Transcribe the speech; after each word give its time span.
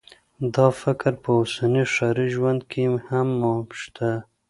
دا 0.55 0.67
فکر 0.81 1.11
په 1.23 1.29
اوسني 1.39 1.83
ښاري 1.93 2.27
ژوند 2.35 2.61
کې 2.71 2.83
هم 3.09 3.29
شته 3.81 4.09